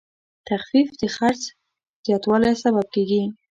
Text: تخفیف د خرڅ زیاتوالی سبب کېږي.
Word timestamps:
تخفیف 0.47 0.89
د 0.99 1.01
خرڅ 1.15 1.41
زیاتوالی 2.05 2.53
سبب 2.63 2.85
کېږي. 2.95 3.23